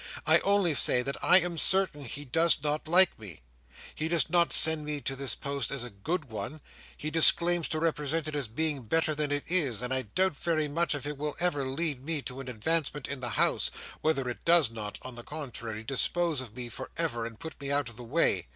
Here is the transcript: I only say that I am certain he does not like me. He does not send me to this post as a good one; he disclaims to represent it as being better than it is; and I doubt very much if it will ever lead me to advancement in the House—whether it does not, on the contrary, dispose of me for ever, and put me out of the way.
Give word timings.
I 0.25 0.39
only 0.39 0.73
say 0.73 1.03
that 1.03 1.23
I 1.23 1.39
am 1.41 1.59
certain 1.59 2.05
he 2.05 2.25
does 2.25 2.63
not 2.63 2.87
like 2.87 3.19
me. 3.19 3.41
He 3.93 4.07
does 4.07 4.31
not 4.31 4.51
send 4.51 4.83
me 4.83 4.99
to 5.01 5.15
this 5.15 5.35
post 5.35 5.69
as 5.69 5.83
a 5.83 5.91
good 5.91 6.25
one; 6.25 6.59
he 6.97 7.11
disclaims 7.11 7.69
to 7.69 7.79
represent 7.79 8.27
it 8.27 8.35
as 8.35 8.47
being 8.47 8.81
better 8.81 9.13
than 9.13 9.31
it 9.31 9.43
is; 9.45 9.83
and 9.83 9.93
I 9.93 10.01
doubt 10.01 10.35
very 10.35 10.67
much 10.67 10.95
if 10.95 11.05
it 11.05 11.19
will 11.19 11.35
ever 11.39 11.67
lead 11.67 12.03
me 12.03 12.23
to 12.23 12.39
advancement 12.39 13.07
in 13.07 13.19
the 13.19 13.29
House—whether 13.29 14.27
it 14.27 14.43
does 14.43 14.71
not, 14.71 14.97
on 15.03 15.13
the 15.13 15.23
contrary, 15.23 15.83
dispose 15.83 16.41
of 16.41 16.55
me 16.57 16.67
for 16.67 16.89
ever, 16.97 17.23
and 17.27 17.39
put 17.39 17.61
me 17.61 17.69
out 17.71 17.87
of 17.87 17.95
the 17.95 18.03
way. 18.03 18.47